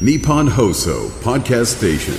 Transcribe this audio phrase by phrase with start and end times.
[0.00, 2.14] Nippon Hoso Podcast Station.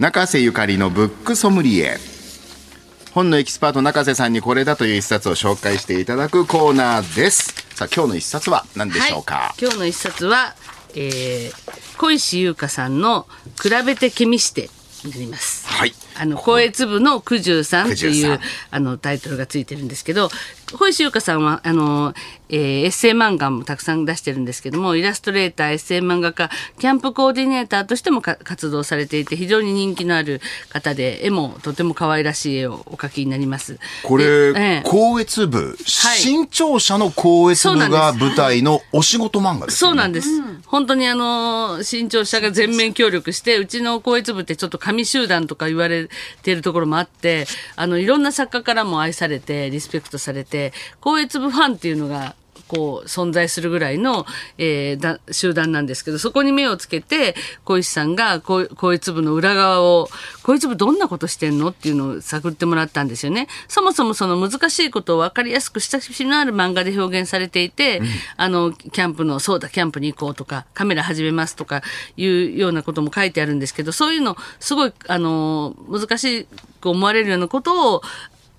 [0.00, 1.96] 中瀬ゆかりのブックソムリエ。
[3.12, 7.54] 本のエキスパート中瀬さんにこれだという一冊を紹介していただくコーナーです。
[7.76, 10.56] さあ今日の一冊は何でしょうか、はい、今日の一冊は、
[10.96, 13.28] えー、小石優香さんの
[13.62, 14.68] 「比べてケミして」
[15.06, 15.64] になります。
[15.68, 15.94] はい。
[16.18, 18.40] あの光悦部の九十さんって九十さいうん
[18.70, 20.30] あのタイトルがついてるんですけど
[20.72, 22.14] 小石優香さんはあの、
[22.48, 30.40] えーエッセイ漫画もたくさん出してるんですけどもイラストレーターエッセイ漫画家キャンプコーディネーターとしてもか活動されていて非常に人気のある
[30.70, 33.78] 方で絵もとても可愛らしい絵をお描きになります。
[34.04, 35.76] これ、でええ光悦部、はい
[36.18, 39.90] 新潮社の光悦部が舞台のお仕事漫画ですよね。
[39.90, 40.28] そうなんです。
[40.66, 46.08] 本当にあの、新潮社が全面協力して、うちの光悦部ってちょっと紙集団とか言われ
[46.42, 50.55] ているところもあって、あの、いろんな作家からも愛されて、リスペクトされて、
[51.00, 52.34] 光悦部ファンっていうのが、
[52.68, 54.26] こう存在するぐらいの、
[54.58, 60.08] えーだ集団なんですけどそこに目をつけて小石さんがこうこいつ部の裏側を
[60.42, 61.68] こいつ部どんなことしてんの？
[61.68, 63.46] っていうのを探ってもらったんですよね。
[63.68, 68.02] そもそもその難しいことを分かりやすく親しみのある漫画で表現されていて、
[68.36, 71.82] あのキャンプのそうだキャンプに行こうとかカメラ始めますとか
[72.16, 76.48] いうようなことも書いてあるんですけどそういうのすごいあの難し
[76.80, 78.02] く思われるようなことを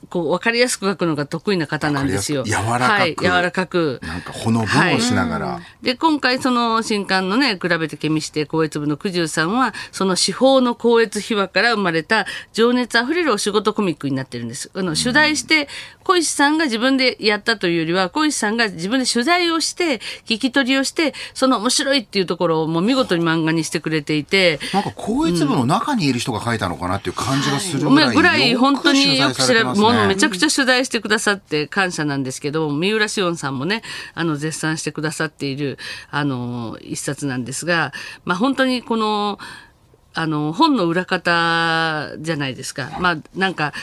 [0.10, 2.44] こう分かりやすく書くのが得意な方なんですよ。
[2.44, 4.00] 柔らかくはい、柔らかく。
[4.04, 5.60] なんかほのぼのしながら。
[5.82, 15.68] で今回その新刊のね比べてケミして光悦部の九十さんはその司法の光悦秘話から生まれた情熱あふれるお仕事コミックになってるんですあの取材して
[16.04, 28.06] 小石さんが自分でやったというよりは小石さんが自分で取材をして聞き取りをしてその面白いっていうところをもう見事に漫画にしてくれていてなんか光悦部の中にいる人が書いたのかなっていう感じがするぐらい。
[28.06, 30.48] まあぐらい本当によく知られるものめちゃくちゃ。
[30.48, 33.84] ゃ取材してくださって感謝なんですけど三浦紫音さんもね
[34.16, 35.78] あの絶賛してくださっている
[36.10, 37.94] あの一冊なんですが、
[38.26, 39.38] まあ、本当にこの
[40.14, 42.98] あの本の裏方じゃないですか。
[43.00, 43.74] まあなんか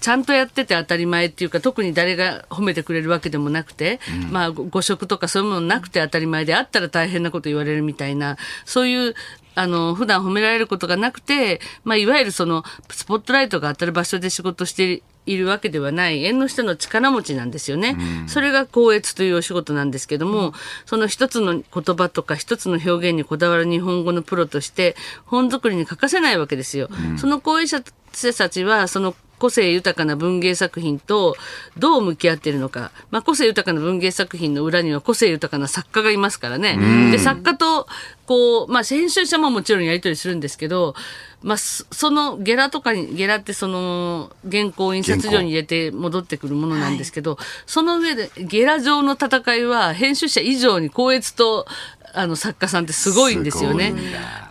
[0.00, 4.00] ちゃんとやってて当たり前っていうか特に誰が褒めてくれるわけでもなくて、
[4.32, 9.14] まあご誤植とかそういうものなくて当たり前であったら大変なこと言われるみたいなそういう
[9.54, 15.02] あの普段褒められることがなくて、まあ、いわゆるそのスポットライトが当たる場所で仕事して
[15.32, 17.96] いるわけではない縁の下の力持ちなんですよね。
[18.26, 20.54] それが光悦というお仕事なんですけども、
[20.86, 26.88] その一つの言葉とか一つの表現にこだわる日本語のプロとして本作りに欠かせないわけですよ。
[27.16, 27.82] その光栄者
[28.36, 31.36] たちはその個性豊かな文芸作品と
[31.76, 37.10] どう向き合っているのか、まあ、個性豊かな文芸作品の裏には個性豊かな作家がいますからね。
[37.12, 37.86] で作家と
[38.26, 40.94] こう、まあ、編集者ももちろんやり取りするんですけど、
[41.42, 51.66] まあ、そそのゲラとかにゲラってその原稿を印刷所に入れて戻ってくるものなんですけど、その上でゲラ上の戦いは編集者以上に光悦と
[52.12, 53.94] あの作家さんってすごいんですよね。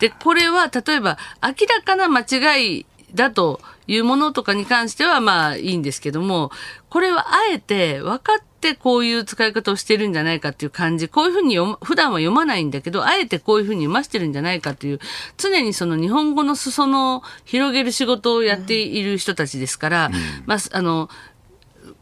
[0.00, 6.52] でこれは例えば明らかな間違いだというものとかに関してはまあいいんですけども
[6.88, 15.00] これはあえて分かってこういう使い方をしてるんじゃないかっていう感じこういうふうに読ま普段は読まないんだけどあえてこういうふうに読ませてるんじゃないかという
[15.36, 20.10] 常にその日本語の裾野を広げる仕事をやっている人たちですから、
[20.46, 21.08] まああの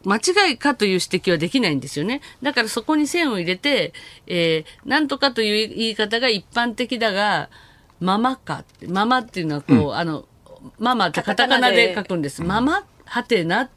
[0.07, 2.21] 間違いかという指摘はできないんですよね。
[2.41, 3.93] だからそこに線を入れて、
[4.25, 7.49] えー、なんとかという言い方が一般的だが、
[7.99, 10.25] ママかって、ママっていうのはこう、あの、
[10.79, 12.43] ママってカタカナで書くんです。
[12.43, 13.69] ママはてなっ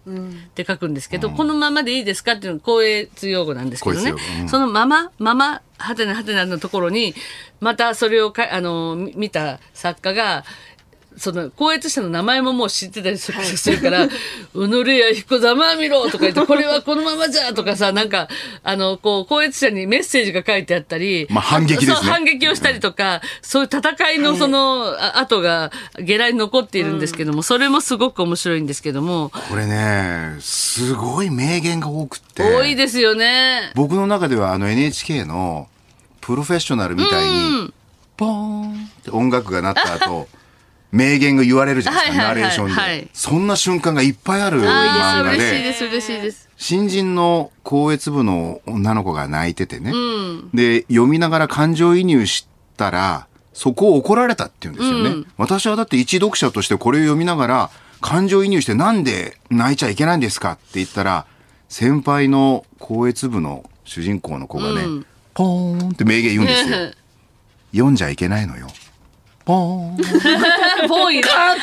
[0.55, 4.13] て書くんですけど、このままでいいですかっていうのが公越用語なんですけどね。
[4.43, 4.49] うん。
[4.49, 7.15] そのまま、まま、はてなはてなのところに、
[7.61, 10.45] またそれをかあのみ見た作家が、
[11.17, 14.09] その、光悦者の名前ももう知ってたりするから、
[14.55, 18.29] うぬれや彦ざまみろとか言って、これはこのままじゃとかさ、なんか、
[18.63, 22.11] あの、こう、光悦者にメッセージが書いてあったり、まあ反撃ですね。
[22.11, 32.43] 反撃をしたりとか、そういう戦いのその、あ後がゲラに残っているんですけども、それもすごく面白いんですけども、これね、すごい名言が多くって。
[32.43, 33.73] 多いですよね。
[33.75, 35.69] 僕の中ではあの NHK の
[36.21, 37.73] プロフェッショナルみたいに、
[38.17, 40.29] ポーンって音楽が鳴った後、
[40.93, 44.65] 名言が言われるじゃないですか、ナレーションで、はいそんな瞬間がいっぱいある漫
[45.25, 46.49] 画で、嬉しいです、嬉しいです。
[46.57, 49.93] 新人の高越部の女の子が泣いててね、
[50.53, 52.47] で、読みながら感情移入し
[52.77, 55.27] たら、そこを怒られたって言うんですよね。
[55.37, 57.71] 私はだって一読者としてこれを読みながら、
[58.01, 61.27] 感情移入してなんで泣いちゃいけないんですかって言ったら、
[61.69, 65.05] 先輩の高越部の主人公の子がね、
[65.35, 66.77] ポーンって名言言うんですよ。
[67.73, 68.69] 読んじゃいけないのよ。
[69.45, 70.89] ポーン。
[70.89, 71.57] ポイかっ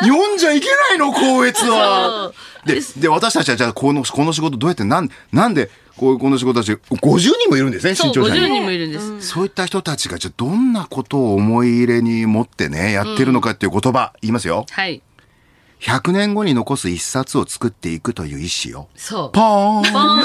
[0.00, 2.32] けー読んじゃいけないの、高越は。
[2.64, 8.54] で、で、私たちはじゃあ、この、この仕事どうやって、なん、なんで、こういうこの仕事たち、50人もいるんですね、そう、50新潮社に。
[8.54, 9.20] 人もいるんです。
[9.22, 14.66] そういった人たちが、じゃあどんなことを思い入れに持ってね、やってるのかっていう言葉、言いますよ。
[14.70, 15.02] はい。
[15.80, 18.88] 100年後に残す一冊を作っていくという意思を。
[18.96, 19.32] そう。
[19.32, 20.22] ポーンか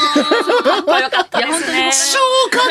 [0.81, 1.91] っこよかったですね。
[2.51, 2.63] 超か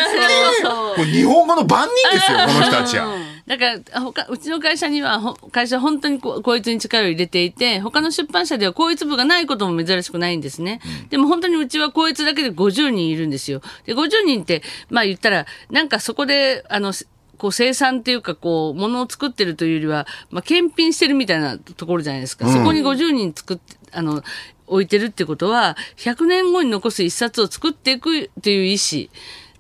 [0.93, 3.34] っこいい日本語の万人ですよ、この人たちは。
[3.47, 10.81] だから他うちの会社にはほ会社は本当にここいつに力を入れていて他の出版社ではこいつ部がないことも珍しくないんですね、
[11.11, 13.61] でも本当にうちはこいつだけで50人いるんですよ。
[13.85, 16.93] で50人ってまあ言ったらなんかそこであの
[17.37, 24.23] こう生産っていうかこう物を作ってるというよりは、まあ、検品してるみたいなところじゃないですか、そこに50人作ってあの
[24.67, 29.09] 置いてるってことは100年後に残す一冊を作っていくっていう意思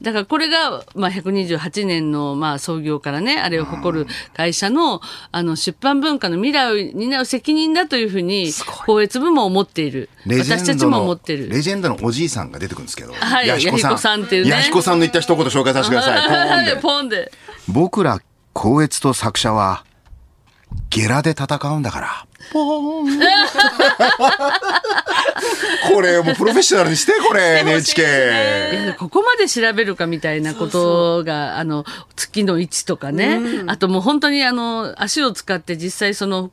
[0.05, 5.01] だからこれが、まあ、128年の、まあ、創業からね、あれを誇る会社の、
[5.33, 10.11] あの、出版文化の未来を担う責任だというふうに、光悦部も思っている。
[10.27, 11.49] レジェ私たちも思ってる。
[11.49, 16.23] レジェンドのおじいさんが出てくるんですけど、はい弥彦さん弥彦さんっていうね弥彦さんの言った一言紹介させてください。
[16.29, 17.33] ポーンで ポンで。
[17.69, 18.21] 僕ら
[18.55, 19.85] 光悦と作者は
[20.95, 22.27] ゲラで戦うんだから。
[22.53, 23.21] ポーン。
[25.93, 28.95] これもうプロフェッショナルにしてこれ NHK。
[28.97, 36.53] ここまで調べるかみたいなことが、あの、月の位置とかね、あともう本当にあの、足を使って実際その、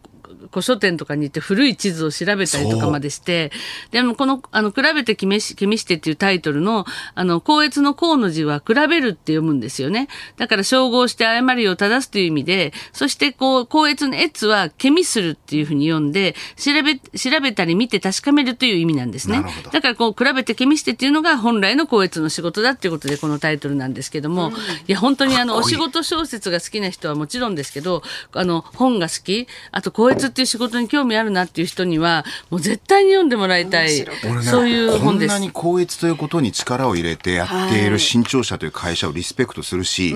[0.51, 3.51] 古書店とかに行って古い地図を調べたりとかまでして、
[3.91, 10.07] でもこの、あの、比べて君し、君してっていうタイトルの、あの、光悦の光の字は比べるって読むんですよね。
[10.37, 19.43] だから照合して誤りを正すという意味で、そしてこう、光悦の越はケミするっていうふうに読んで、調べ、調べたり見て確かめるという意味なんですね。
[19.71, 24.51] だからこう、比べてケミしてっていうのが本来の光悦の仕事だっていうことでこのタイトルなんですけども、
[24.87, 28.03] いや、本当にあの、お仕事小説が好きな人はもちろんですけど、
[28.33, 34.05] あの、本が好き、あと光悦っていう仕事に興味あるなっていう人には、もう絶対に読んでもらいたい、
[34.43, 35.39] そういう本ですこんな。
[35.39, 40.15] に光悦ということに力を入れてやっている新潮社という会社をリスペクトするし、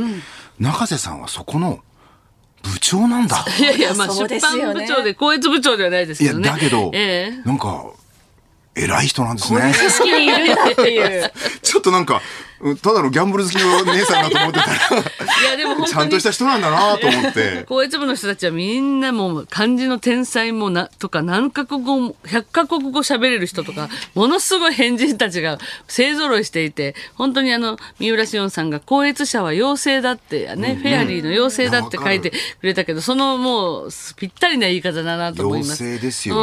[0.59, 1.79] 中瀬さんはそこの
[2.63, 3.45] 部長なんだ。
[3.59, 6.49] いやいや、まあ、出版部長で、光悦部長ではないですいや、けどね。
[6.49, 7.85] だけど、ええなんか、
[8.75, 9.73] 偉い人なんですね。
[10.03, 11.31] にいるんだっていう。
[11.61, 12.21] ちょっとなんか、うん
[12.81, 16.25] ただのギャンブル好きの姉さんだと思ってたいや、でもら、ちゃんとし。
[16.25, 17.65] た人なんだなと思って。
[17.69, 25.57] 光悦部の人たちはみんなもう漢字の天才もなとか何カ国語も100カ国語喋れる人とかものすごい変人たちが
[25.87, 35.83] 勢ぞろいしていて本当にあの三浦紫音さんが光悦社は妖精だってね、フェアリーの妖精だって書いてくれたけどそのもうぴったりな言い方だなと思います。
[35.83, 36.35] 妖精ですよ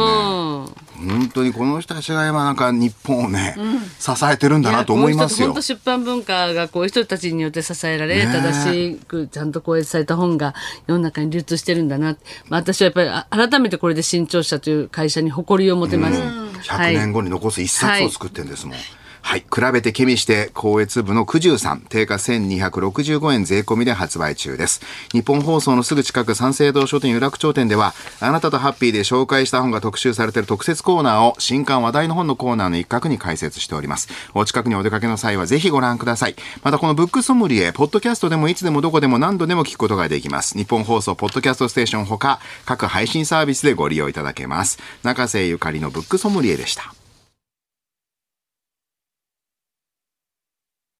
[0.65, 0.73] ね。
[0.95, 3.55] 本当にこの人たちが今なんか日本をね、
[3.99, 5.61] 支えてるんだなと思いますよ本当。
[5.61, 10.53] 出版文化がこういう人たちによって支えられ、正しくちゃんと公閲された本が
[10.87, 12.17] 世の中に流通してるんだな。
[12.49, 16.21] まあ、私はやっぱりあ改めてこれで新潮社という会社に誇りを持てます。
[16.21, 18.75] 100年後に残す一冊を作ってんですもん。
[18.75, 19.02] はい。
[19.25, 24.81] はい比べてケミして、光悦部の九十さん、定価1265円税込みで発売中です。
[25.11, 34.09] 日本放送のすぐ近く三省堂書店有楽町店では、あなたとハッピーで紹介した本が特集されている特設コーナーを、新刊話題の本のコーナーの一角に開設しております。
[34.35, 36.35] お近くにお出かけの際はぜひご覧ください。
[36.61, 40.55] またこのブックソムリエ、ポッドキャストでもいつでもどこでも何度でも聞くことができます。
[40.55, 44.77] 日本放送、ポッドキャストステーションほか、各配信サービスでご利用いただけます。
[45.01, 46.93] 中瀬ゆかりのブックソムリエでした。